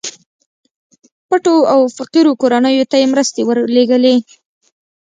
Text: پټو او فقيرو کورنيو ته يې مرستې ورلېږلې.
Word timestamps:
پټو 1.27 1.55
او 1.73 1.79
فقيرو 1.97 2.31
کورنيو 2.41 2.89
ته 2.91 2.95
يې 3.01 3.05
مرستې 3.13 3.41
ورلېږلې. 3.45 4.15